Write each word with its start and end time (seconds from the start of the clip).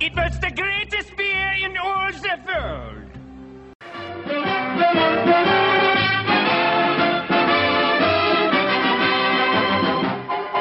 It 0.00 0.14
was 0.14 0.38
the 0.38 0.52
greatest 0.52 1.16
beer 1.16 1.54
in 1.60 1.76
all 1.76 2.12
the 2.12 2.38
world. 2.46 2.94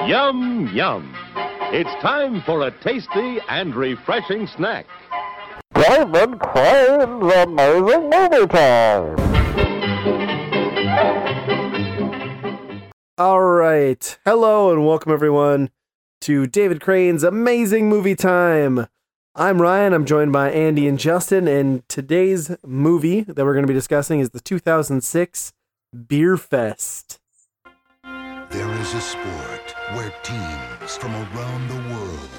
Yum, 0.09 0.71
yum. 0.73 1.13
It's 1.71 2.01
time 2.01 2.41
for 2.47 2.65
a 2.65 2.71
tasty 2.81 3.37
and 3.47 3.75
refreshing 3.75 4.47
snack. 4.47 4.87
David 5.75 6.39
Crane's 6.39 7.31
Amazing 7.35 8.09
Movie 8.09 8.47
Time. 8.47 9.17
All 13.19 13.43
right. 13.43 14.19
Hello 14.25 14.73
and 14.73 14.83
welcome 14.83 15.11
everyone 15.11 15.69
to 16.21 16.47
David 16.47 16.81
Crane's 16.81 17.23
Amazing 17.23 17.87
Movie 17.87 18.15
Time. 18.15 18.87
I'm 19.39 19.61
Ryan. 19.61 19.93
I'm 19.93 20.05
joined 20.05 20.33
by 20.33 20.49
Andy 20.49 20.87
and 20.87 20.97
Justin, 20.97 21.47
and 21.47 21.87
today's 21.87 22.55
movie 22.65 23.21
that 23.21 23.45
we're 23.45 23.53
going 23.53 23.67
to 23.67 23.71
be 23.71 23.73
discussing 23.75 24.19
is 24.19 24.31
the 24.31 24.39
2006 24.39 25.53
Beer 26.07 26.37
Fest. 26.37 27.19
There 28.03 28.71
is 28.79 28.93
a 28.95 28.99
sport 28.99 29.75
where 29.93 30.11
teams 30.23 30.97
from 30.97 31.13
around 31.13 31.67
the 31.69 31.93
world 31.93 32.29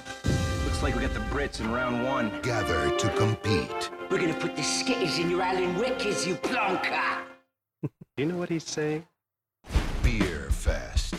Looks 0.64 0.82
like 0.82 0.96
we 0.96 1.02
got 1.02 1.14
the 1.14 1.20
Brits 1.20 1.60
in 1.60 1.70
round 1.70 2.02
one. 2.04 2.32
gather 2.42 2.90
to 2.96 3.08
compete. 3.10 3.90
We're 4.10 4.18
gonna 4.18 4.34
put 4.34 4.56
the 4.56 4.62
skitters 4.62 5.20
in 5.20 5.30
your 5.30 5.40
Alan 5.42 5.78
Whickers, 5.78 6.26
you 6.26 6.34
plonker! 6.34 7.18
Do 7.82 7.88
you 8.16 8.26
know 8.26 8.38
what 8.38 8.48
he's 8.48 8.64
saying? 8.64 9.06
Beer 10.02 10.48
Fest. 10.50 11.14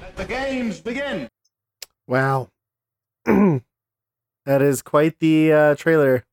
Let 0.00 0.16
the 0.16 0.24
games 0.24 0.78
begin. 0.78 1.28
Wow. 2.06 2.48
that 4.46 4.62
is 4.62 4.82
quite 4.82 5.18
the 5.18 5.52
uh, 5.52 5.74
trailer. 5.74 6.24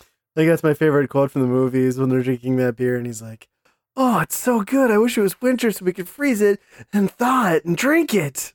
I 0.00 0.40
think 0.40 0.48
that's 0.50 0.62
my 0.62 0.74
favorite 0.74 1.08
quote 1.08 1.30
from 1.30 1.42
the 1.42 1.48
movie 1.48 1.84
is 1.84 1.98
when 1.98 2.10
they're 2.10 2.22
drinking 2.22 2.56
that 2.56 2.76
beer 2.76 2.96
and 2.96 3.06
he's 3.06 3.22
like, 3.22 3.48
Oh, 3.96 4.20
it's 4.20 4.36
so 4.36 4.60
good. 4.60 4.90
I 4.90 4.98
wish 4.98 5.16
it 5.16 5.22
was 5.22 5.40
winter 5.40 5.70
so 5.70 5.84
we 5.84 5.94
could 5.94 6.08
freeze 6.08 6.42
it 6.42 6.60
and 6.92 7.10
thaw 7.10 7.52
it 7.52 7.64
and 7.64 7.74
drink 7.76 8.12
it. 8.12 8.52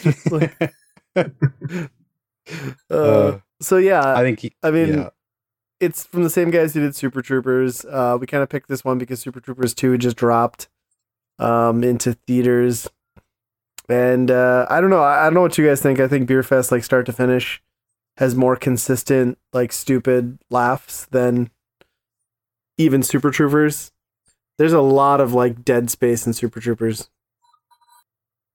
Just 0.00 0.32
like- 0.32 0.74
uh, 2.90 3.38
so 3.60 3.76
yeah, 3.76 4.14
I 4.16 4.22
think 4.22 4.40
he, 4.40 4.54
I 4.62 4.70
mean, 4.70 4.94
yeah. 4.94 5.10
it's 5.80 6.04
from 6.04 6.22
the 6.22 6.30
same 6.30 6.50
guys 6.50 6.74
who 6.74 6.80
did 6.80 6.96
Super 6.96 7.22
Troopers. 7.22 7.84
Uh, 7.84 8.16
we 8.20 8.26
kind 8.26 8.42
of 8.42 8.48
picked 8.48 8.68
this 8.68 8.84
one 8.84 8.98
because 8.98 9.20
Super 9.20 9.40
Troopers 9.40 9.74
2 9.74 9.98
just 9.98 10.16
dropped 10.16 10.68
um, 11.38 11.84
into 11.84 12.14
theaters. 12.26 12.88
And 13.88 14.30
uh, 14.30 14.66
I 14.70 14.80
don't 14.80 14.90
know. 14.90 15.02
I 15.02 15.22
I 15.22 15.24
don't 15.24 15.34
know 15.34 15.42
what 15.42 15.58
you 15.58 15.66
guys 15.66 15.82
think. 15.82 16.00
I 16.00 16.08
think 16.08 16.26
Beer 16.26 16.42
Fest, 16.42 16.72
like 16.72 16.84
start 16.84 17.04
to 17.06 17.12
finish, 17.12 17.62
has 18.18 18.34
more 18.34 18.56
consistent, 18.56 19.38
like 19.52 19.72
stupid 19.72 20.38
laughs 20.50 21.06
than 21.06 21.50
even 22.78 23.02
Super 23.02 23.30
Troopers. 23.30 23.90
There's 24.58 24.72
a 24.72 24.80
lot 24.80 25.20
of 25.20 25.32
like 25.32 25.64
dead 25.64 25.90
space 25.90 26.26
in 26.26 26.32
Super 26.32 26.60
Troopers. 26.60 27.08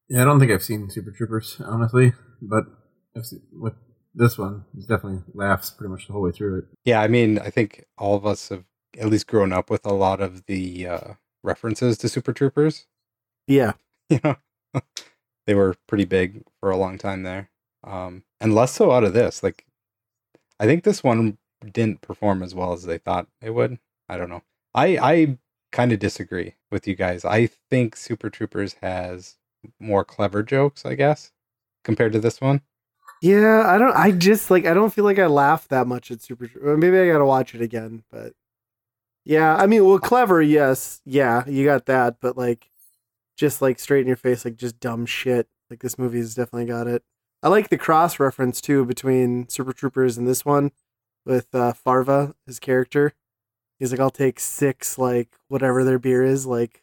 Yeah, 0.10 0.22
I 0.22 0.26
don't 0.26 0.40
think 0.40 0.52
I've 0.52 0.64
seen 0.64 0.90
Super 0.90 1.12
Troopers, 1.12 1.60
honestly, 1.66 2.14
but 2.42 2.64
I've 3.16 3.26
seen, 3.26 3.42
with 3.52 3.74
this 4.16 4.38
one, 4.38 4.64
it's 4.76 4.86
definitely 4.86 5.22
laughs 5.34 5.70
pretty 5.70 5.92
much 5.92 6.08
the 6.08 6.14
whole 6.14 6.22
way 6.22 6.32
through 6.32 6.60
it. 6.60 6.66
yeah, 6.86 7.02
I 7.02 7.08
mean, 7.08 7.40
I 7.40 7.50
think 7.50 7.86
all 7.98 8.16
of 8.16 8.26
us 8.26 8.50
have 8.50 8.64
at 8.98 9.10
least 9.10 9.28
grown 9.28 9.52
up 9.52 9.70
with 9.70 9.86
a 9.86 9.94
lot 9.94 10.22
of 10.22 10.46
the 10.46 10.88
uh, 10.88 11.14
references 11.44 11.98
to 12.00 12.10
Super 12.10 12.34
Troopers. 12.34 12.86
Yeah. 13.48 13.74
You 14.10 14.22
know, 14.24 14.38
they 15.48 15.54
were 15.54 15.76
pretty 15.86 16.06
big 16.06 16.44
for 16.62 16.72
a 16.72 16.78
long 16.78 16.98
time 16.98 17.24
there, 17.24 17.50
um, 17.84 18.24
and 18.40 18.54
less 18.54 18.74
so 18.74 18.92
out 18.92 19.04
of 19.04 19.14
this. 19.14 19.44
Like, 19.44 19.66
I 20.60 20.66
think 20.66 20.84
this 20.84 21.04
one 21.04 21.38
didn't 21.72 22.02
perform 22.02 22.44
as 22.44 22.54
well 22.54 22.74
as 22.74 22.84
they 22.84 22.98
thought 22.98 23.28
it 23.42 23.52
would. 23.52 23.80
I 24.10 24.18
don't 24.18 24.30
know. 24.30 24.44
I 24.74 24.98
I 24.98 25.38
kind 25.72 25.92
of 25.92 26.00
disagree 26.00 26.56
with 26.72 26.88
you 26.88 26.96
guys. 26.96 27.26
I 27.26 27.48
think 27.70 27.96
Super 27.96 28.30
Troopers 28.30 28.76
has 28.82 29.38
more 29.80 30.06
clever 30.06 30.44
jokes, 30.44 30.86
I 30.86 30.96
guess, 30.96 31.32
compared 31.84 32.14
to 32.14 32.20
this 32.20 32.40
one. 32.40 32.62
Yeah, 33.22 33.64
I 33.66 33.78
don't. 33.78 33.96
I 33.96 34.12
just 34.12 34.52
like. 34.52 34.66
I 34.66 34.74
don't 34.74 34.94
feel 34.94 35.04
like 35.04 35.20
I 35.20 35.26
laughed 35.26 35.70
that 35.70 35.88
much 35.88 36.12
at 36.12 36.22
Super. 36.22 36.78
Maybe 36.78 37.00
I 37.00 37.08
gotta 37.08 37.26
watch 37.26 37.56
it 37.56 37.62
again. 37.62 38.04
But 38.12 38.34
yeah, 39.26 39.56
I 39.56 39.66
mean, 39.66 39.86
well, 39.86 40.00
clever, 40.00 40.42
yes, 40.42 41.02
yeah, 41.06 41.44
you 41.48 41.66
got 41.66 41.88
that. 41.88 42.18
But 42.22 42.38
like, 42.38 42.70
just 43.36 43.62
like 43.62 43.80
straight 43.80 44.02
in 44.02 44.08
your 44.08 44.16
face, 44.16 44.46
like 44.46 44.56
just 44.56 44.80
dumb 44.80 45.06
shit. 45.06 45.48
Like 45.70 45.82
this 45.82 45.98
movie 45.98 46.20
has 46.20 46.36
definitely 46.36 46.66
got 46.68 46.88
it. 46.88 47.04
I 47.44 47.50
like 47.50 47.70
the 47.70 47.78
cross 47.78 48.20
reference 48.20 48.60
too 48.62 48.84
between 48.86 49.48
Super 49.50 49.74
Troopers 49.74 50.18
and 50.18 50.28
this 50.28 50.44
one 50.46 50.72
with 51.26 51.54
uh, 51.54 51.74
Farva, 51.74 52.36
his 52.46 52.60
character. 52.60 53.14
He's 53.80 53.92
like, 53.92 54.00
I'll 54.00 54.10
take 54.10 54.40
six, 54.40 54.98
like 54.98 55.30
whatever 55.50 55.84
their 55.84 56.00
beer 56.00 56.24
is, 56.24 56.46
like 56.48 56.82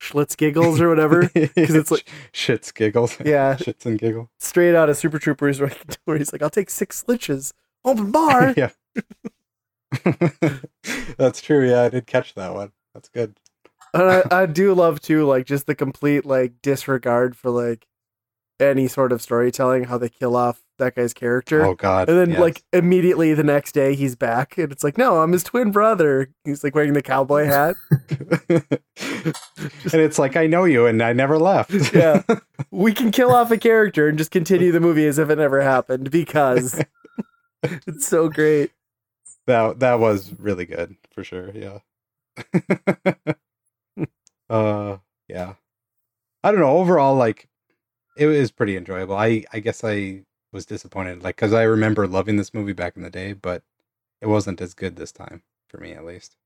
Schlitz 0.00 0.36
giggles 0.36 0.80
or 0.80 0.88
whatever. 0.88 1.28
Because 1.34 1.74
it's 1.74 1.90
like 1.90 2.08
shits 2.32 2.72
giggles. 2.72 3.16
Yeah. 3.24 3.56
shits 3.56 3.84
and 3.84 3.98
giggle. 3.98 4.30
straight 4.38 4.74
out 4.76 4.88
of 4.88 4.96
Super 4.96 5.18
Troopers, 5.18 5.60
where 5.60 5.72
where 6.04 6.18
he's 6.18 6.32
like, 6.32 6.42
I'll 6.42 6.50
take 6.50 6.70
six 6.70 7.02
slitches, 7.02 7.52
open 7.84 8.10
bar. 8.12 8.54
yeah. 8.56 8.70
That's 11.18 11.40
true. 11.40 11.68
Yeah, 11.68 11.82
I 11.82 11.88
did 11.88 12.06
catch 12.06 12.34
that 12.34 12.54
one. 12.54 12.72
That's 12.94 13.08
good. 13.08 13.34
And 13.92 14.02
I, 14.04 14.42
I 14.42 14.46
do 14.46 14.72
love 14.72 15.00
too, 15.00 15.24
like 15.26 15.46
just 15.46 15.66
the 15.66 15.74
complete 15.74 16.24
like 16.24 16.62
disregard 16.62 17.36
for 17.36 17.50
like 17.50 17.86
any 18.60 18.88
sort 18.88 19.12
of 19.12 19.22
storytelling, 19.22 19.84
how 19.84 19.98
they 19.98 20.08
kill 20.08 20.36
off 20.36 20.62
that 20.78 20.96
guy's 20.96 21.14
character. 21.14 21.64
Oh 21.64 21.74
God. 21.74 22.08
and 22.08 22.18
then 22.18 22.30
yes. 22.30 22.40
like 22.40 22.64
immediately 22.72 23.32
the 23.34 23.44
next 23.44 23.72
day 23.72 23.94
he's 23.94 24.16
back 24.16 24.58
and 24.58 24.72
it's 24.72 24.82
like, 24.82 24.98
no, 24.98 25.20
I'm 25.20 25.32
his 25.32 25.44
twin 25.44 25.70
brother. 25.70 26.30
He's 26.44 26.64
like 26.64 26.74
wearing 26.74 26.94
the 26.94 27.02
cowboy 27.02 27.44
hat. 27.44 27.76
and 28.50 28.74
it's 29.94 30.18
like 30.18 30.36
I 30.36 30.46
know 30.46 30.64
you, 30.64 30.86
and 30.86 31.02
I 31.02 31.12
never 31.12 31.38
left. 31.38 31.72
Yeah. 31.92 32.22
we 32.70 32.92
can 32.92 33.10
kill 33.10 33.32
off 33.32 33.50
a 33.50 33.58
character 33.58 34.08
and 34.08 34.16
just 34.16 34.30
continue 34.30 34.70
the 34.70 34.80
movie 34.80 35.06
as 35.06 35.18
if 35.18 35.28
it 35.28 35.36
never 35.36 35.60
happened 35.60 36.10
because 36.10 36.82
it's 37.62 38.06
so 38.06 38.28
great. 38.28 38.70
that 39.46 39.80
that 39.80 39.98
was 39.98 40.32
really 40.38 40.66
good 40.66 40.96
for 41.10 41.24
sure. 41.24 41.50
Yeah. 41.52 41.78
uh, 44.48 44.98
yeah. 45.28 45.54
I 46.42 46.50
don't 46.52 46.60
know. 46.60 46.78
Overall, 46.78 47.16
like, 47.16 47.48
it 48.16 48.26
was 48.26 48.50
pretty 48.50 48.76
enjoyable. 48.76 49.16
I 49.16 49.44
I 49.52 49.60
guess 49.60 49.84
I 49.84 50.24
was 50.52 50.66
disappointed, 50.66 51.22
like, 51.22 51.36
because 51.36 51.52
I 51.52 51.62
remember 51.62 52.06
loving 52.06 52.36
this 52.36 52.52
movie 52.52 52.72
back 52.72 52.96
in 52.96 53.02
the 53.02 53.10
day, 53.10 53.32
but 53.32 53.62
it 54.20 54.26
wasn't 54.26 54.60
as 54.60 54.74
good 54.74 54.96
this 54.96 55.12
time 55.12 55.42
for 55.68 55.78
me, 55.78 55.92
at 55.92 56.04
least. 56.04 56.36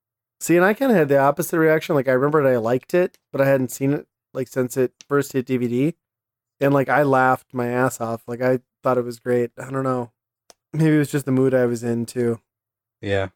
See, 0.40 0.56
and 0.56 0.64
I 0.64 0.74
kind 0.74 0.92
of 0.92 0.98
had 0.98 1.08
the 1.08 1.18
opposite 1.18 1.58
reaction. 1.58 1.94
Like 1.94 2.08
I 2.08 2.12
remembered 2.12 2.46
I 2.46 2.56
liked 2.56 2.94
it, 2.94 3.18
but 3.32 3.40
I 3.40 3.46
hadn't 3.46 3.70
seen 3.70 3.92
it 3.92 4.06
like 4.32 4.48
since 4.48 4.76
it 4.76 4.92
first 5.08 5.32
hit 5.32 5.46
DVD, 5.46 5.94
and 6.60 6.74
like 6.74 6.88
I 6.88 7.02
laughed 7.02 7.54
my 7.54 7.68
ass 7.68 8.00
off. 8.00 8.22
Like 8.26 8.42
I 8.42 8.60
thought 8.82 8.98
it 8.98 9.04
was 9.04 9.18
great. 9.18 9.52
I 9.58 9.70
don't 9.70 9.84
know. 9.84 10.12
Maybe 10.72 10.96
it 10.96 10.98
was 10.98 11.10
just 11.10 11.24
the 11.24 11.32
mood 11.32 11.54
I 11.54 11.66
was 11.66 11.82
in 11.82 12.04
too. 12.04 12.40
Yeah. 13.00 13.28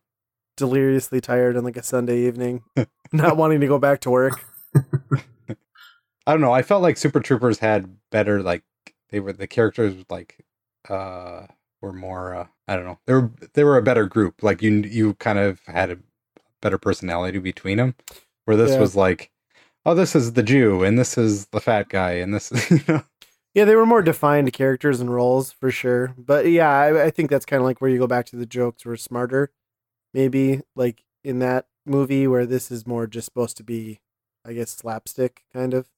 Deliriously 0.56 1.21
tired 1.21 1.56
on 1.56 1.65
like 1.65 1.77
a 1.77 1.83
Sunday 1.83 2.27
evening, 2.27 2.65
not 3.12 3.37
wanting 3.37 3.60
to 3.60 3.69
go 3.69 3.78
back 3.78 4.00
to 4.00 4.10
work. 4.10 4.45
I 6.28 6.33
don't 6.34 6.43
know. 6.43 6.53
I 6.53 6.62
felt 6.62 6.83
like 6.83 6.99
Super 6.99 7.21
Troopers 7.21 7.61
had 7.61 7.97
better 8.12 8.43
like 8.43 8.65
they 9.11 9.21
were 9.21 9.34
the 9.34 9.49
characters 9.49 9.97
like 10.11 10.39
uh 10.91 11.49
were 11.83 11.94
more 11.94 12.34
uh, 12.37 12.47
I 12.69 12.77
don't 12.77 12.87
know. 12.87 13.00
They 13.06 13.15
were 13.15 13.33
they 13.55 13.65
were 13.65 13.78
a 13.78 13.83
better 13.83 14.06
group. 14.06 14.44
Like 14.44 14.62
you 14.62 14.72
you 14.72 15.15
kind 15.16 15.41
of 15.41 15.61
had 15.66 15.91
a 15.91 15.99
better 16.62 16.78
personality 16.78 17.39
between 17.41 17.78
them. 17.78 17.97
Where 18.47 18.59
this 18.59 18.72
Yeah. 18.72 18.81
was 18.81 18.97
like, 18.97 19.33
oh, 19.87 19.94
this 19.94 20.16
is 20.16 20.34
the 20.34 20.44
Jew 20.44 20.84
and 20.84 20.99
this 20.99 21.19
is 21.19 21.47
the 21.49 21.61
fat 21.61 21.91
guy 21.91 22.12
and 22.12 22.34
this 22.34 22.53
is 22.53 22.71
you 22.72 22.81
know. 22.89 23.05
Yeah, 23.55 23.66
they 23.66 23.77
were 23.77 23.87
more 23.87 24.03
defined 24.03 24.53
characters 24.53 25.00
and 25.00 25.12
roles 25.15 25.53
for 25.53 25.71
sure. 25.71 26.15
But 26.19 26.50
yeah, 26.50 26.71
I, 26.71 27.06
I 27.06 27.10
think 27.10 27.31
that's 27.31 27.47
kind 27.47 27.60
of 27.60 27.66
like 27.66 27.81
where 27.81 27.91
you 27.91 27.98
go 27.98 28.07
back 28.07 28.27
to 28.27 28.36
the 28.36 28.47
jokes 28.47 28.84
were 28.86 28.97
smarter, 28.97 29.51
maybe 30.15 30.63
like 30.77 31.04
in 31.24 31.41
that 31.41 31.66
movie 31.86 32.27
where 32.28 32.47
this 32.47 32.71
is 32.71 32.86
more 32.86 33.07
just 33.07 33.27
supposed 33.27 33.57
to 33.59 33.65
be, 33.65 34.01
I 34.45 34.53
guess, 34.54 34.71
slapstick 34.71 35.45
kind 35.53 35.74
of. 35.74 35.89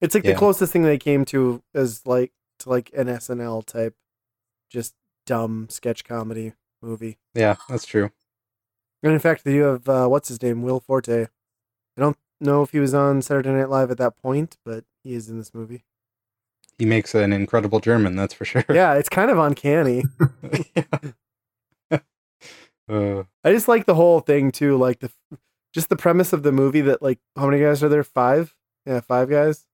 It's 0.00 0.14
like 0.14 0.24
Yeah. 0.24 0.32
the 0.32 0.38
closest 0.38 0.72
thing 0.72 0.82
they 0.82 0.98
came 0.98 1.24
to 1.26 1.62
as 1.74 2.06
like 2.06 2.32
to 2.60 2.68
like 2.70 2.90
an 2.96 3.08
SNL 3.08 3.64
type, 3.64 3.94
just 4.70 4.94
dumb 5.26 5.66
sketch 5.70 6.04
comedy 6.04 6.54
movie. 6.82 7.18
Yeah, 7.34 7.56
that's 7.68 7.84
true. 7.86 8.10
And 9.02 9.12
in 9.12 9.18
fact, 9.18 9.44
they 9.44 9.52
do 9.52 9.62
have 9.62 9.88
uh, 9.88 10.06
what's 10.08 10.28
his 10.28 10.42
name, 10.42 10.62
Will 10.62 10.80
Forte. 10.80 11.22
I 11.24 12.00
don't 12.00 12.16
know 12.40 12.62
if 12.62 12.70
he 12.70 12.78
was 12.80 12.94
on 12.94 13.22
Saturday 13.22 13.50
Night 13.50 13.68
Live 13.70 13.90
at 13.90 13.98
that 13.98 14.16
point, 14.16 14.56
but 14.64 14.84
he 15.04 15.14
is 15.14 15.28
in 15.28 15.38
this 15.38 15.52
movie. 15.54 15.84
He 16.78 16.84
makes 16.86 17.12
an 17.14 17.32
incredible 17.32 17.80
German, 17.80 18.14
that's 18.14 18.34
for 18.34 18.44
sure. 18.44 18.64
Yeah, 18.68 18.94
it's 18.94 19.08
kind 19.08 19.30
of 19.30 19.38
uncanny. 19.38 20.04
Uh, 22.90 23.24
I 23.44 23.52
just 23.52 23.68
like 23.68 23.84
the 23.84 23.94
whole 23.94 24.20
thing 24.20 24.50
too, 24.50 24.78
like 24.78 25.00
the 25.00 25.10
just 25.74 25.90
the 25.90 25.96
premise 25.96 26.32
of 26.32 26.42
the 26.42 26.52
movie 26.52 26.80
that 26.80 27.02
like 27.02 27.18
how 27.36 27.46
many 27.46 27.60
guys 27.62 27.82
are 27.82 27.88
there? 27.90 28.02
Five? 28.02 28.56
Yeah, 28.86 29.00
five 29.00 29.28
guys. 29.28 29.66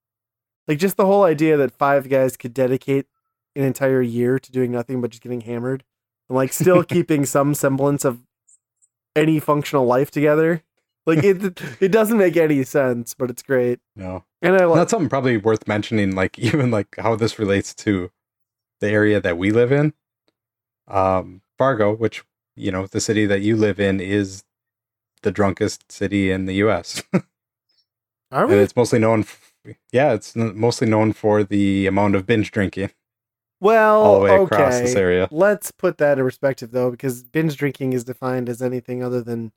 Like 0.66 0.78
just 0.78 0.96
the 0.96 1.06
whole 1.06 1.24
idea 1.24 1.56
that 1.56 1.72
five 1.72 2.08
guys 2.08 2.36
could 2.36 2.54
dedicate 2.54 3.06
an 3.56 3.64
entire 3.64 4.02
year 4.02 4.38
to 4.38 4.52
doing 4.52 4.72
nothing 4.72 5.00
but 5.00 5.10
just 5.10 5.22
getting 5.22 5.42
hammered 5.42 5.84
and 6.28 6.36
like 6.36 6.52
still 6.52 6.82
keeping 6.84 7.24
some 7.24 7.54
semblance 7.54 8.04
of 8.04 8.20
any 9.14 9.40
functional 9.40 9.86
life 9.86 10.10
together. 10.10 10.62
Like 11.06 11.22
it, 11.22 11.60
it 11.80 11.92
doesn't 11.92 12.16
make 12.16 12.36
any 12.36 12.64
sense, 12.64 13.14
but 13.14 13.30
it's 13.30 13.42
great. 13.42 13.80
No. 13.94 14.24
And 14.40 14.56
I 14.56 14.64
like 14.64 14.78
That's 14.78 14.90
something 14.90 15.10
probably 15.10 15.36
worth 15.36 15.68
mentioning, 15.68 16.14
like 16.14 16.38
even 16.38 16.70
like 16.70 16.96
how 16.98 17.14
this 17.16 17.38
relates 17.38 17.74
to 17.76 18.10
the 18.80 18.88
area 18.88 19.20
that 19.20 19.38
we 19.38 19.50
live 19.50 19.70
in. 19.72 19.92
Um, 20.88 21.42
Fargo, 21.58 21.94
which 21.94 22.24
you 22.56 22.70
know, 22.70 22.86
the 22.86 23.00
city 23.00 23.26
that 23.26 23.40
you 23.40 23.56
live 23.56 23.80
in 23.80 24.00
is 24.00 24.44
the 25.22 25.32
drunkest 25.32 25.90
city 25.90 26.30
in 26.30 26.46
the 26.46 26.54
U.S. 26.56 27.02
Are 28.30 28.44
and 28.44 28.50
we? 28.50 28.58
it's 28.58 28.76
mostly 28.76 28.98
known. 28.98 29.24
Yeah, 29.92 30.12
it's 30.12 30.36
mostly 30.36 30.88
known 30.88 31.12
for 31.12 31.42
the 31.44 31.86
amount 31.86 32.14
of 32.14 32.26
binge 32.26 32.50
drinking 32.50 32.90
Well, 33.60 34.02
all 34.02 34.18
the 34.18 34.24
way 34.24 34.30
okay. 34.32 34.56
across 34.56 34.80
this 34.80 34.94
area. 34.94 35.28
Let's 35.30 35.70
put 35.70 35.98
that 35.98 36.18
in 36.18 36.24
perspective, 36.24 36.70
though, 36.70 36.90
because 36.90 37.22
binge 37.22 37.56
drinking 37.56 37.92
is 37.92 38.04
defined 38.04 38.48
as 38.48 38.60
anything 38.60 39.02
other 39.02 39.22
than 39.22 39.52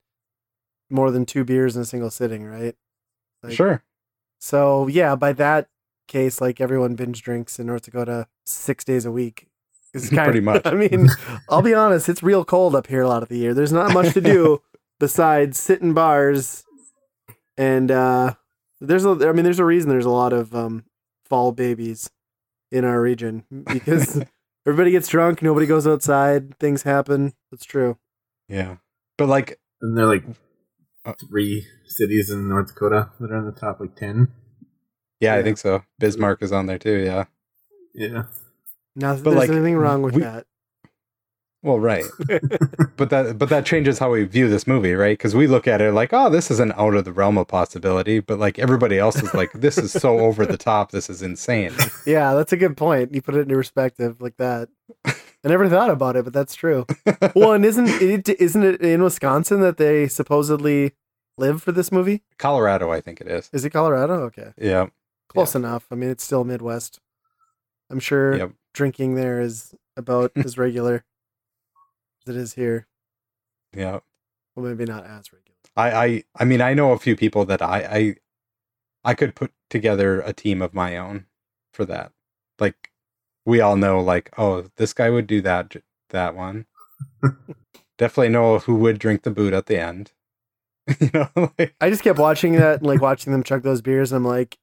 more 0.89 1.11
than 1.11 1.25
two 1.25 1.43
beers 1.43 1.75
in 1.75 1.81
a 1.81 1.85
single 1.85 2.09
sitting, 2.09 2.45
right? 2.45 2.75
Like, 3.43 3.53
sure. 3.53 3.83
So 4.39 4.87
yeah, 4.87 5.15
by 5.15 5.33
that 5.33 5.67
case, 6.07 6.39
like 6.39 6.61
everyone 6.61 6.95
binge 6.95 7.21
drinks 7.21 7.59
in 7.59 7.67
North 7.67 7.83
Dakota 7.83 8.27
six 8.45 8.83
days 8.83 9.05
a 9.05 9.11
week. 9.11 9.47
It's 9.93 10.09
kind 10.09 10.25
Pretty 10.25 10.39
of, 10.39 10.45
much. 10.45 10.61
I 10.65 10.73
mean, 10.73 11.09
I'll 11.49 11.61
be 11.61 11.73
honest, 11.73 12.09
it's 12.09 12.23
real 12.23 12.45
cold 12.45 12.75
up 12.75 12.87
here 12.87 13.01
a 13.01 13.07
lot 13.07 13.23
of 13.23 13.29
the 13.29 13.37
year. 13.37 13.53
There's 13.53 13.73
not 13.73 13.93
much 13.93 14.13
to 14.13 14.21
do 14.21 14.61
besides 14.99 15.59
sit 15.59 15.81
in 15.81 15.93
bars, 15.93 16.63
and 17.57 17.91
uh, 17.91 18.35
there's 18.81 19.05
a. 19.05 19.09
I 19.27 19.31
mean, 19.31 19.43
there's 19.43 19.59
a 19.59 19.65
reason 19.65 19.89
there's 19.89 20.05
a 20.05 20.09
lot 20.09 20.33
of 20.33 20.55
um, 20.55 20.85
fall 21.25 21.51
babies 21.51 22.09
in 22.71 22.83
our 22.85 23.01
region 23.01 23.43
because 23.65 24.21
everybody 24.65 24.91
gets 24.91 25.07
drunk, 25.07 25.41
nobody 25.41 25.65
goes 25.65 25.87
outside, 25.87 26.57
things 26.59 26.83
happen. 26.83 27.33
That's 27.51 27.65
true. 27.65 27.97
Yeah, 28.49 28.77
but 29.17 29.27
like, 29.27 29.59
And 29.81 29.97
they're 29.97 30.05
like 30.05 30.23
Uh, 31.05 31.13
three 31.29 31.65
cities 31.85 32.29
in 32.29 32.47
North 32.49 32.67
Dakota 32.69 33.09
that 33.19 33.31
are 33.31 33.37
in 33.37 33.45
the 33.45 33.51
top 33.51 33.79
like 33.79 33.95
ten. 33.95 34.27
yeah, 35.19 35.35
I 35.35 35.43
think 35.43 35.57
so. 35.57 35.83
Bismarck 35.99 36.41
is 36.41 36.51
on 36.51 36.65
there 36.67 36.77
too. 36.79 36.97
Yeah. 36.97 37.25
Yeah. 37.93 38.23
Not 38.95 39.17
that 39.17 39.23
But, 39.23 39.31
there's 39.31 39.35
like, 39.47 39.49
anything 39.49 39.75
wrong 39.77 40.01
with 40.01 40.15
we- 40.15 40.21
that. 40.23 40.45
Well, 41.63 41.79
right. 41.79 42.05
but 42.97 43.09
that 43.09 43.37
but 43.37 43.49
that 43.49 43.65
changes 43.65 43.99
how 43.99 44.11
we 44.11 44.23
view 44.25 44.47
this 44.47 44.67
movie, 44.67 44.93
right? 44.93 45.17
Because 45.17 45.35
we 45.35 45.47
look 45.47 45.67
at 45.67 45.81
it 45.81 45.91
like, 45.93 46.13
oh, 46.13 46.29
this 46.29 46.51
is 46.51 46.59
an 46.59 46.71
out 46.77 46.93
of 46.93 47.03
the 47.05 47.11
realm 47.11 47.37
of 47.37 47.47
possibility, 47.47 48.19
but 48.19 48.39
like 48.39 48.59
everybody 48.59 48.99
else 48.99 49.21
is 49.21 49.33
like, 49.33 49.51
this 49.53 49.77
is 49.77 49.91
so 49.91 50.19
over 50.19 50.45
the 50.45 50.57
top, 50.57 50.91
this 50.91 51.09
is 51.09 51.21
insane. 51.21 51.73
Yeah, 52.05 52.35
that's 52.35 52.53
a 52.53 52.57
good 52.57 52.77
point. 52.77 53.13
You 53.13 53.21
put 53.21 53.35
it 53.35 53.39
into 53.41 53.55
perspective 53.55 54.21
like 54.21 54.37
that. 54.37 54.69
I 55.05 55.13
never 55.49 55.67
thought 55.67 55.89
about 55.89 56.15
it, 56.15 56.23
but 56.23 56.33
that's 56.33 56.55
true. 56.55 56.85
Well, 57.35 57.53
and 57.53 57.65
isn't 57.65 57.87
it 58.01 58.29
isn't 58.29 58.63
it 58.63 58.81
in 58.81 59.03
Wisconsin 59.03 59.61
that 59.61 59.77
they 59.77 60.07
supposedly 60.07 60.93
live 61.37 61.61
for 61.63 61.71
this 61.71 61.91
movie? 61.91 62.23
Colorado, 62.37 62.91
I 62.91 63.01
think 63.01 63.19
it 63.19 63.27
is. 63.27 63.49
Is 63.51 63.65
it 63.65 63.71
Colorado? 63.71 64.13
Okay, 64.25 64.53
Yeah. 64.57 64.87
close 65.27 65.55
enough. 65.55 65.87
I 65.91 65.95
mean, 65.95 66.09
it's 66.09 66.23
still 66.23 66.43
Midwest. 66.43 66.99
I'm 67.89 67.99
sure 67.99 68.35
Yep. 68.37 68.51
drinking 68.73 69.15
there 69.15 69.39
is 69.41 69.73
about 69.95 70.31
as 70.35 70.57
regular 70.57 71.03
it 72.29 72.35
is 72.35 72.53
here. 72.53 72.87
Yeah. 73.75 73.99
Well, 74.55 74.65
maybe 74.65 74.85
not 74.85 75.05
as 75.05 75.31
regular. 75.31 75.55
I, 75.75 75.91
I 75.91 76.23
I 76.35 76.45
mean 76.45 76.61
I 76.61 76.73
know 76.73 76.91
a 76.91 76.99
few 76.99 77.15
people 77.15 77.45
that 77.45 77.61
I, 77.61 77.79
I 77.91 78.15
I 79.03 79.13
could 79.13 79.35
put 79.35 79.51
together 79.69 80.21
a 80.21 80.33
team 80.33 80.61
of 80.61 80.73
my 80.73 80.97
own 80.97 81.25
for 81.73 81.85
that. 81.85 82.11
Like 82.59 82.91
we 83.45 83.61
all 83.61 83.75
know 83.75 83.99
like 83.99 84.31
oh 84.37 84.69
this 84.77 84.93
guy 84.93 85.09
would 85.09 85.27
do 85.27 85.41
that 85.41 85.75
that 86.09 86.35
one. 86.35 86.65
Definitely 87.97 88.29
know 88.29 88.59
who 88.59 88.75
would 88.75 88.99
drink 88.99 89.23
the 89.23 89.31
boot 89.31 89.53
at 89.53 89.67
the 89.67 89.79
end. 89.79 90.11
you 90.99 91.09
know 91.13 91.29
like, 91.59 91.75
I 91.79 91.89
just 91.89 92.03
kept 92.03 92.19
watching 92.19 92.53
that, 92.53 92.79
and, 92.79 92.87
like 92.87 93.01
watching 93.01 93.31
them 93.31 93.43
chug 93.43 93.63
those 93.63 93.81
beers. 93.81 94.11
And 94.11 94.17
I'm 94.17 94.25
like, 94.25 94.57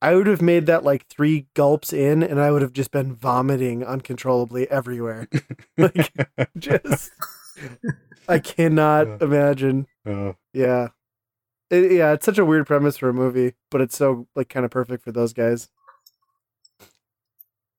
I 0.00 0.14
would 0.14 0.26
have 0.28 0.40
made 0.42 0.66
that 0.66 0.84
like 0.84 1.06
three 1.08 1.46
gulps 1.54 1.92
in, 1.92 2.22
and 2.22 2.40
I 2.40 2.50
would 2.52 2.62
have 2.62 2.72
just 2.72 2.90
been 2.92 3.14
vomiting 3.14 3.84
uncontrollably 3.84 4.70
everywhere. 4.70 5.26
like, 5.78 6.12
just 6.56 7.10
I 8.28 8.38
cannot 8.38 9.06
Yeah. 9.08 9.16
imagine. 9.20 9.86
uh, 10.06 10.32
Yeah, 10.52 10.88
It- 11.70 11.92
yeah, 11.92 12.12
it's 12.12 12.24
such 12.24 12.38
a 12.38 12.44
weird 12.44 12.66
premise 12.66 12.96
for 12.96 13.08
a 13.08 13.12
movie, 13.14 13.54
but 13.70 13.80
it's 13.80 13.96
so 13.96 14.28
like 14.36 14.48
kind 14.48 14.64
of 14.64 14.70
perfect 14.70 15.02
for 15.02 15.10
those 15.12 15.32
guys. 15.32 15.68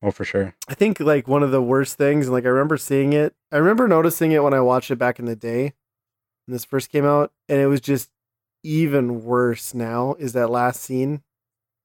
oh 0.02 0.12
for 0.12 0.24
sure. 0.26 0.56
I 0.68 0.74
think 0.76 1.00
like 1.00 1.28
one 1.28 1.44
of 1.44 1.52
the 1.52 1.62
worst 1.62 1.98
things, 1.98 2.28
and 2.28 2.34
like 2.34 2.46
I 2.46 2.50
remember 2.50 2.78
seeing 2.78 3.14
it. 3.14 3.34
I 3.52 3.58
remember 3.58 3.88
noticing 3.88 4.32
it 4.32 4.44
when 4.44 4.54
I 4.54 4.62
watched 4.62 4.92
it 4.92 4.98
back 4.98 5.20
in 5.20 5.26
the 5.26 5.36
day 5.36 5.74
when 6.46 6.54
this 6.54 6.66
first 6.66 6.92
came 6.92 7.06
out, 7.06 7.32
and 7.48 7.60
it 7.60 7.68
was 7.68 7.82
just 7.82 8.10
even 8.64 9.24
worse 9.24 9.74
now. 9.74 10.16
Is 10.20 10.34
that 10.34 10.50
last 10.50 10.82
scene, 10.82 11.22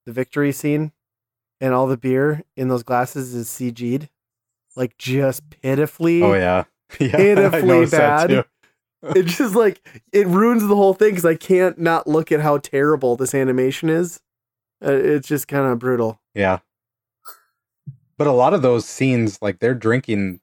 the 0.07 0.13
victory 0.13 0.53
scene, 0.53 0.93
and 1.61 1.73
all 1.75 1.87
the 1.87 1.97
beer 1.97 2.43
in 2.57 2.69
those 2.69 2.83
glasses 2.83 3.35
is 3.35 3.49
CG'd, 3.49 4.09
like 4.77 4.97
just 4.99 5.49
pitifully. 5.51 6.23
Oh 6.23 6.35
yeah. 6.35 6.65
Yeah. 7.01 7.17
Pitifully 7.17 7.87
bad. 7.87 8.45
It's 9.03 9.37
just 9.37 9.55
like 9.55 9.81
it 10.13 10.27
ruins 10.27 10.67
the 10.67 10.77
whole 10.77 10.95
thing 10.95 11.11
because 11.11 11.25
I 11.25 11.35
can't 11.35 11.79
not 11.79 12.07
look 12.07 12.31
at 12.31 12.41
how 12.41 12.59
terrible 12.59 13.17
this 13.17 13.35
animation 13.35 13.89
is. 13.91 14.21
Uh, 14.85 14.93
it's 14.93 15.27
just 15.27 15.49
kind 15.49 15.67
of 15.67 15.79
brutal. 15.79 16.21
Yeah. 16.35 16.61
But 18.17 18.27
a 18.29 18.33
lot 18.33 18.55
of 18.55 18.63
those 18.63 18.87
scenes, 18.87 19.43
like 19.43 19.59
they're 19.59 19.75
drinking 19.75 20.41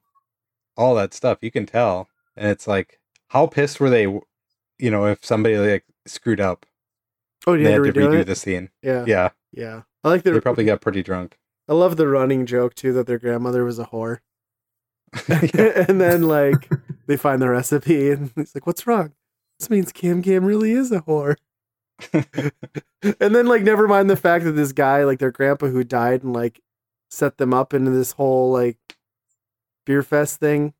all 0.76 0.94
that 0.96 1.14
stuff, 1.14 1.38
you 1.40 1.50
can 1.50 1.64
tell. 1.64 2.08
And 2.36 2.50
it's 2.50 2.66
like, 2.66 3.00
how 3.28 3.46
pissed 3.46 3.80
were 3.80 3.90
they, 3.90 4.02
you 4.02 4.90
know, 4.90 5.06
if 5.06 5.24
somebody 5.24 5.56
like 5.56 5.84
screwed 6.06 6.40
up? 6.40 6.66
Oh, 7.46 7.54
you 7.54 7.64
they 7.64 7.72
had 7.72 7.82
to 7.84 7.92
redo 7.92 8.08
redo 8.08 8.26
the 8.26 8.34
scene. 8.36 8.70
Yeah, 8.82 9.04
Yeah. 9.06 9.30
Yeah. 9.52 9.82
I 10.02 10.08
like 10.08 10.22
the 10.22 10.32
They 10.32 10.40
probably 10.40 10.64
got 10.64 10.80
pretty 10.80 11.02
drunk. 11.02 11.38
I 11.68 11.74
love 11.74 11.96
the 11.96 12.08
running 12.08 12.46
joke 12.46 12.74
too 12.74 12.92
that 12.94 13.06
their 13.06 13.18
grandmother 13.18 13.64
was 13.64 13.78
a 13.78 13.86
whore. 13.86 14.18
And 15.88 16.00
then 16.00 16.22
like 16.22 16.68
they 17.06 17.16
find 17.16 17.40
the 17.40 17.50
recipe 17.50 18.10
and 18.10 18.32
he's 18.34 18.54
like, 18.54 18.66
What's 18.66 18.86
wrong? 18.86 19.12
This 19.58 19.70
means 19.70 19.92
Gam 19.92 20.20
Gam 20.20 20.44
really 20.44 20.72
is 20.72 20.90
a 20.90 21.00
whore. 21.02 21.36
and 22.12 23.34
then 23.34 23.46
like 23.46 23.62
never 23.62 23.86
mind 23.86 24.10
the 24.10 24.16
fact 24.16 24.44
that 24.44 24.52
this 24.52 24.72
guy, 24.72 25.04
like 25.04 25.18
their 25.18 25.30
grandpa 25.30 25.66
who 25.66 25.84
died 25.84 26.22
and 26.24 26.32
like 26.32 26.60
set 27.10 27.38
them 27.38 27.54
up 27.54 27.74
into 27.74 27.90
this 27.90 28.12
whole 28.12 28.50
like 28.50 28.78
beer 29.86 30.02
fest 30.02 30.40
thing. 30.40 30.74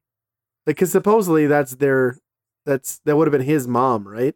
Like 0.66 0.78
cause 0.78 0.90
supposedly 0.90 1.46
that's 1.46 1.76
their 1.76 2.17
that's 2.64 3.00
that 3.05 3.17
would 3.17 3.29
have 3.29 3.32
been 3.32 3.46
his 3.46 3.69
mom, 3.69 4.08
right? 4.08 4.34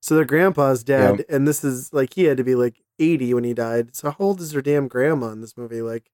So 0.00 0.14
their 0.14 0.24
grandpa's 0.24 0.84
dead, 0.84 1.24
and 1.28 1.46
this 1.46 1.64
is 1.64 1.92
like 1.92 2.14
he 2.14 2.24
had 2.24 2.36
to 2.36 2.44
be 2.44 2.54
like 2.54 2.82
80 2.98 3.34
when 3.34 3.44
he 3.44 3.54
died. 3.54 3.94
So 3.94 4.10
how 4.10 4.16
old 4.18 4.40
is 4.40 4.52
their 4.52 4.62
damn 4.62 4.88
grandma 4.88 5.28
in 5.28 5.40
this 5.40 5.56
movie? 5.56 5.82
Like 5.82 6.10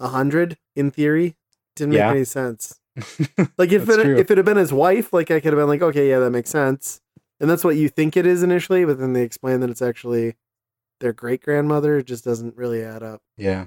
a 0.00 0.08
hundred 0.08 0.58
in 0.74 0.90
theory? 0.90 1.36
Didn't 1.76 1.92
make 1.94 2.02
any 2.02 2.24
sense. 2.24 2.78
Like 3.56 3.72
if 3.72 3.88
it 3.88 4.02
true. 4.02 4.18
if 4.18 4.30
it 4.30 4.36
had 4.36 4.44
been 4.44 4.58
his 4.58 4.72
wife, 4.72 5.12
like 5.12 5.30
I 5.30 5.40
could 5.40 5.52
have 5.52 5.58
been 5.58 5.68
like, 5.68 5.80
okay, 5.82 6.10
yeah, 6.10 6.18
that 6.18 6.30
makes 6.30 6.50
sense. 6.50 7.00
And 7.40 7.48
that's 7.48 7.64
what 7.64 7.76
you 7.76 7.88
think 7.88 8.16
it 8.16 8.26
is 8.26 8.42
initially, 8.42 8.84
but 8.84 8.98
then 8.98 9.14
they 9.14 9.22
explain 9.22 9.60
that 9.60 9.70
it's 9.70 9.80
actually 9.82 10.36
their 11.00 11.12
great 11.12 11.42
grandmother. 11.42 11.98
It 11.98 12.06
just 12.06 12.24
doesn't 12.24 12.56
really 12.56 12.82
add 12.84 13.02
up. 13.02 13.22
yeah. 13.36 13.66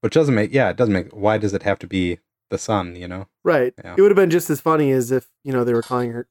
Which 0.00 0.12
doesn't 0.14 0.34
make, 0.34 0.52
yeah, 0.52 0.68
it 0.68 0.76
doesn't 0.76 0.92
make, 0.92 1.10
why 1.12 1.38
does 1.38 1.54
it 1.54 1.62
have 1.62 1.78
to 1.78 1.86
be 1.86 2.18
the 2.50 2.58
son, 2.58 2.94
you 2.94 3.08
know? 3.08 3.26
Right. 3.42 3.72
Yeah. 3.82 3.94
It 3.96 4.02
would 4.02 4.10
have 4.10 4.16
been 4.16 4.28
just 4.30 4.50
as 4.50 4.60
funny 4.60 4.90
as 4.90 5.10
if, 5.10 5.30
you 5.44 5.52
know, 5.52 5.64
they 5.64 5.72
were 5.72 5.80
calling 5.80 6.10
her 6.12 6.28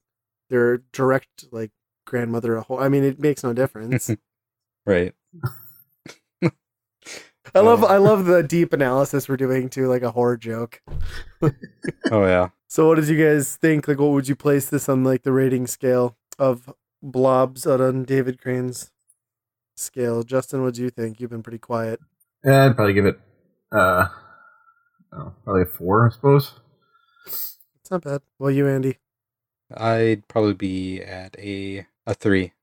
their 0.50 0.77
direct 0.92 1.46
like 1.51 1.72
grandmother 2.06 2.56
a 2.56 2.62
whole 2.62 2.80
I 2.80 2.89
mean, 2.89 3.03
it 3.03 3.20
makes 3.20 3.44
no 3.44 3.53
difference. 3.53 4.10
Right. 4.86 5.13
I 7.55 7.59
love 7.59 7.83
Uh, 7.83 7.88
I 7.88 7.97
love 7.97 8.25
the 8.25 8.41
deep 8.43 8.73
analysis 8.73 9.27
we're 9.27 9.38
doing 9.38 9.69
to 9.69 9.88
like 9.88 10.01
a 10.01 10.12
horror 10.12 10.38
joke. 10.38 10.81
Oh, 11.41 12.25
yeah. 12.25 12.50
So 12.67 12.88
what 12.88 12.95
did 12.95 13.07
you 13.07 13.23
guys 13.23 13.55
think? 13.55 13.88
Like 13.88 14.00
what 14.00 14.09
would 14.13 14.27
you 14.27 14.35
place 14.35 14.67
this 14.67 14.89
on 14.89 15.03
like 15.03 15.21
the 15.21 15.31
rating 15.31 15.67
scale 15.67 16.17
of 16.39 16.73
blobs 17.03 17.67
out 17.67 17.79
on 17.81 18.03
David 18.03 18.41
Crane's 18.41 18.89
scale? 19.75 20.23
Justin, 20.23 20.63
what 20.63 20.73
do 20.73 20.81
you 20.81 20.89
think? 20.89 21.19
You've 21.19 21.29
been 21.29 21.43
pretty 21.43 21.59
quiet. 21.59 22.00
Yeah, 22.43 22.65
I'd 22.65 22.75
probably 22.75 22.93
give 22.95 23.05
it 23.05 23.19
uh 23.71 24.07
I 24.07 24.09
don't 25.12 25.25
know, 25.25 25.33
probably 25.43 25.62
a 25.62 25.65
four, 25.65 26.07
I 26.07 26.13
suppose. 26.15 26.53
It's 27.27 27.91
not 27.91 28.01
bad. 28.01 28.21
Well 28.39 28.50
you 28.50 28.67
Andy. 28.67 28.97
I'd 29.71 30.27
probably 30.27 30.55
be 30.55 31.00
at 31.03 31.38
a, 31.38 31.85
a 32.07 32.15
three. 32.15 32.53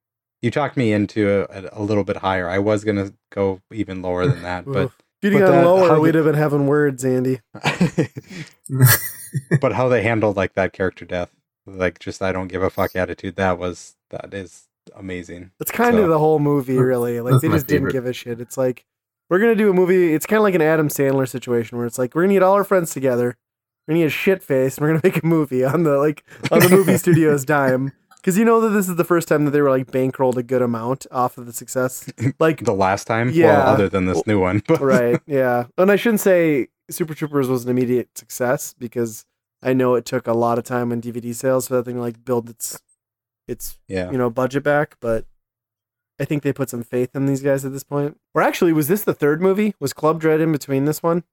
You 0.42 0.50
talked 0.50 0.76
me 0.76 0.92
into 0.92 1.46
a, 1.50 1.68
a 1.72 1.82
little 1.82 2.04
bit 2.04 2.16
higher. 2.18 2.48
I 2.48 2.58
was 2.58 2.82
going 2.84 2.96
to 2.96 3.12
go 3.30 3.60
even 3.72 4.00
lower 4.02 4.26
than 4.26 4.42
that, 4.42 4.64
but 4.64 4.84
Oof. 4.86 4.96
If 5.22 5.32
you'd 5.34 5.40
but 5.40 5.46
gone 5.46 5.56
that- 5.56 5.64
lower, 5.66 5.88
how 5.90 6.00
we'd 6.00 6.14
have 6.14 6.24
been 6.24 6.34
having 6.34 6.66
words, 6.66 7.04
Andy. 7.04 7.40
but 9.60 9.72
how 9.72 9.88
they 9.88 10.02
handled 10.02 10.36
like 10.36 10.54
that 10.54 10.72
character 10.72 11.04
death, 11.04 11.30
like 11.66 11.98
just 11.98 12.22
I 12.22 12.32
don't 12.32 12.48
give 12.48 12.62
a 12.62 12.70
fuck 12.70 12.96
attitude, 12.96 13.36
that 13.36 13.58
was 13.58 13.96
that 14.10 14.32
is 14.32 14.68
amazing. 14.96 15.50
That's 15.58 15.70
kind 15.70 15.94
So- 15.96 16.02
of 16.04 16.08
the 16.08 16.18
whole 16.18 16.38
movie, 16.38 16.78
really. 16.78 17.20
Like 17.20 17.32
That's 17.32 17.42
they 17.42 17.48
my 17.48 17.56
just 17.56 17.66
didn't 17.66 17.90
give 17.90 18.06
a 18.06 18.12
shit. 18.12 18.40
It's 18.40 18.56
like 18.56 18.84
we're 19.28 19.38
gonna 19.40 19.54
do 19.54 19.70
a 19.70 19.74
movie. 19.74 20.14
It's 20.14 20.26
kind 20.26 20.38
of 20.38 20.42
like 20.44 20.54
an 20.54 20.62
Adam 20.62 20.88
Sandler 20.88 21.28
situation 21.28 21.76
where 21.78 21.86
it's 21.86 21.98
like 21.98 22.14
we're 22.14 22.22
gonna 22.22 22.34
get 22.34 22.42
all 22.42 22.54
our 22.54 22.64
friends 22.64 22.92
together, 22.92 23.36
we're 23.86 23.94
gonna 23.94 24.06
get 24.06 24.12
shit 24.12 24.42
faced, 24.42 24.78
and 24.78 24.84
we're 24.86 24.88
gonna 24.94 25.00
make 25.04 25.22
a 25.22 25.26
movie 25.26 25.64
on 25.64 25.82
the 25.84 25.98
like 25.98 26.24
on 26.50 26.60
the 26.60 26.68
movie 26.70 26.96
studio's 26.96 27.44
dime. 27.44 27.92
Because 28.20 28.36
you 28.38 28.44
know 28.44 28.60
that 28.60 28.68
this 28.70 28.88
is 28.88 28.96
the 28.96 29.04
first 29.04 29.28
time 29.28 29.44
that 29.46 29.50
they 29.52 29.60
were 29.62 29.70
like 29.70 29.90
bankrolled 29.90 30.36
a 30.36 30.42
good 30.42 30.62
amount 30.62 31.06
off 31.10 31.38
of 31.38 31.46
the 31.46 31.52
success. 31.52 32.10
Like 32.38 32.64
the 32.64 32.72
last 32.74 33.06
time, 33.06 33.30
Yeah. 33.30 33.46
well, 33.58 33.66
other 33.68 33.88
than 33.88 34.06
this 34.06 34.26
new 34.26 34.38
one, 34.40 34.62
but 34.66 34.80
right, 34.80 35.20
yeah. 35.26 35.66
And 35.78 35.90
I 35.90 35.96
shouldn't 35.96 36.20
say 36.20 36.68
Super 36.90 37.14
Troopers 37.14 37.48
was 37.48 37.64
an 37.64 37.70
immediate 37.70 38.16
success 38.18 38.74
because 38.78 39.24
I 39.62 39.72
know 39.72 39.94
it 39.94 40.04
took 40.04 40.26
a 40.26 40.32
lot 40.32 40.58
of 40.58 40.64
time 40.64 40.92
on 40.92 41.00
DVD 41.00 41.34
sales 41.34 41.68
for 41.68 41.74
that 41.76 41.84
thing 41.84 41.96
to 41.96 42.00
like 42.00 42.24
build 42.24 42.48
its 42.50 42.80
its 43.48 43.78
yeah, 43.88 44.10
you 44.10 44.18
know 44.18 44.30
budget 44.30 44.62
back, 44.62 44.96
but 45.00 45.24
I 46.20 46.24
think 46.26 46.42
they 46.42 46.52
put 46.52 46.68
some 46.70 46.82
faith 46.82 47.10
in 47.14 47.26
these 47.26 47.42
guys 47.42 47.64
at 47.64 47.72
this 47.72 47.82
point. 47.84 48.18
Or 48.34 48.42
actually, 48.42 48.72
was 48.74 48.88
this 48.88 49.02
the 49.04 49.14
third 49.14 49.40
movie? 49.40 49.74
Was 49.80 49.92
Club 49.94 50.20
Dread 50.20 50.40
in 50.40 50.52
between 50.52 50.84
this 50.84 51.02
one? 51.02 51.24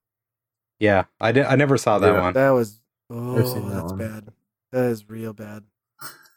yeah. 0.80 1.06
I 1.20 1.32
did. 1.32 1.46
I 1.46 1.56
never 1.56 1.78
saw 1.78 2.00
that 2.00 2.14
Yeah. 2.14 2.22
one. 2.22 2.34
That 2.34 2.50
was 2.52 2.82
oh, 3.10 3.36
that 3.36 3.74
that's 3.74 3.92
one. 3.92 3.98
bad. 3.98 4.28
That 4.72 4.86
is 4.86 5.10
real 5.10 5.34
bad. 5.34 5.64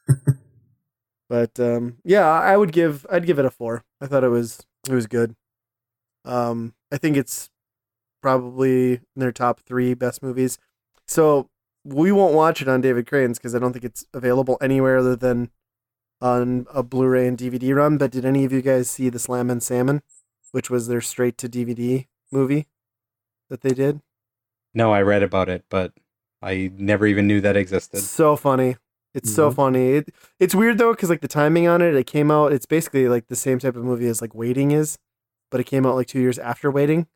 but 1.30 1.60
um, 1.60 1.98
yeah, 2.04 2.28
I 2.28 2.56
would 2.56 2.72
give 2.72 3.06
I'd 3.08 3.24
give 3.24 3.38
it 3.38 3.44
a 3.44 3.50
four. 3.50 3.84
I 4.00 4.06
thought 4.06 4.24
it 4.24 4.28
was 4.28 4.66
it 4.88 4.92
was 4.92 5.06
good. 5.06 5.36
Um, 6.24 6.74
I 6.92 6.98
think 6.98 7.16
it's 7.16 7.48
probably 8.20 8.94
in 8.94 9.00
their 9.14 9.30
top 9.30 9.60
three 9.60 9.94
best 9.94 10.24
movies. 10.24 10.58
So 11.06 11.48
we 11.84 12.10
won't 12.10 12.34
watch 12.34 12.60
it 12.60 12.68
on 12.68 12.80
David 12.80 13.06
Crane's 13.06 13.38
because 13.38 13.54
I 13.54 13.60
don't 13.60 13.72
think 13.72 13.84
it's 13.84 14.04
available 14.12 14.58
anywhere 14.60 14.98
other 14.98 15.14
than 15.14 15.50
on 16.20 16.66
a 16.74 16.82
Blu-ray 16.82 17.28
and 17.28 17.38
DVD 17.38 17.74
run. 17.76 17.96
But 17.96 18.10
did 18.10 18.24
any 18.24 18.44
of 18.44 18.52
you 18.52 18.60
guys 18.60 18.90
see 18.90 19.08
the 19.08 19.20
Slammin' 19.20 19.60
Salmon, 19.60 20.02
which 20.50 20.68
was 20.68 20.88
their 20.88 21.00
straight 21.00 21.38
to 21.38 21.48
DVD 21.48 22.08
movie 22.32 22.66
that 23.48 23.60
they 23.60 23.70
did? 23.70 24.00
No, 24.74 24.92
I 24.92 25.02
read 25.02 25.22
about 25.22 25.48
it, 25.48 25.64
but 25.70 25.92
I 26.42 26.72
never 26.76 27.06
even 27.06 27.28
knew 27.28 27.40
that 27.40 27.56
existed. 27.56 28.00
So 28.00 28.34
funny. 28.34 28.76
It's 29.14 29.34
so 29.34 29.50
Mhm. 29.50 29.54
funny. 29.56 29.88
It, 29.94 30.14
it's 30.38 30.54
weird 30.54 30.78
though 30.78 30.92
because 30.92 31.10
like 31.10 31.20
the 31.20 31.28
timing 31.28 31.66
on 31.66 31.82
it, 31.82 31.94
it 31.94 32.06
came 32.06 32.30
out. 32.30 32.52
It's 32.52 32.66
basically 32.66 33.08
like 33.08 33.26
the 33.26 33.36
same 33.36 33.58
type 33.58 33.74
of 33.76 33.84
movie 33.84 34.06
as 34.06 34.20
like 34.22 34.34
Waiting 34.34 34.70
is, 34.70 34.98
but 35.50 35.60
it 35.60 35.64
came 35.64 35.84
out 35.84 35.96
like 35.96 36.06
two 36.06 36.20
years 36.20 36.38
after 36.38 36.70
Waiting, 36.70 37.08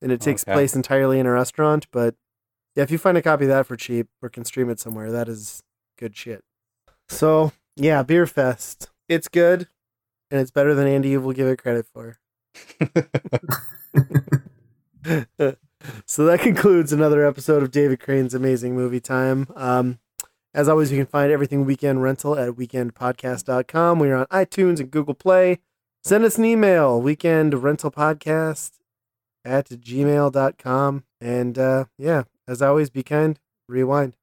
and 0.00 0.12
it 0.12 0.20
takes 0.20 0.44
Okay. 0.44 0.52
place 0.52 0.76
entirely 0.76 1.18
in 1.18 1.26
a 1.26 1.32
restaurant. 1.32 1.86
But 1.90 2.14
yeah, 2.76 2.82
if 2.84 2.90
you 2.90 2.98
find 2.98 3.16
a 3.18 3.22
copy 3.22 3.44
of 3.44 3.48
that 3.48 3.66
for 3.66 3.76
cheap 3.76 4.08
or 4.22 4.28
can 4.28 4.44
stream 4.44 4.70
it 4.70 4.78
somewhere, 4.78 5.10
that 5.10 5.28
is 5.28 5.62
good 5.98 6.16
shit. 6.16 6.44
So 7.08 7.52
yeah, 7.76 8.02
Beer 8.04 8.26
Fest. 8.26 8.90
It's 9.08 9.26
good, 9.28 9.66
and 10.30 10.40
it's 10.40 10.50
better 10.52 10.74
than 10.74 10.86
Andy 10.86 11.16
will 11.16 11.32
give 11.32 11.48
it 11.48 11.58
credit 11.60 11.86
for. 11.92 12.18
so 16.06 16.24
that 16.24 16.40
concludes 16.40 16.92
another 16.92 17.26
episode 17.26 17.62
of 17.62 17.70
David 17.70 18.00
Crane's 18.00 18.34
Amazing 18.34 18.74
Movie 18.74 19.00
Time. 19.00 19.46
Um, 19.54 19.98
as 20.54 20.68
always, 20.68 20.92
you 20.92 20.98
can 20.98 21.06
find 21.06 21.32
everything 21.32 21.64
Weekend 21.64 22.02
Rental 22.02 22.38
at 22.38 22.50
weekendpodcast.com. 22.50 23.98
We're 23.98 24.14
on 24.14 24.26
iTunes 24.26 24.78
and 24.78 24.90
Google 24.90 25.14
Play. 25.14 25.58
Send 26.04 26.24
us 26.24 26.38
an 26.38 26.44
email, 26.44 27.02
weekendrentalpodcast 27.02 28.70
at 29.44 29.68
gmail.com. 29.68 31.04
And 31.20 31.58
uh, 31.58 31.84
yeah, 31.98 32.22
as 32.46 32.62
always, 32.62 32.90
be 32.90 33.02
kind, 33.02 33.38
rewind. 33.68 34.14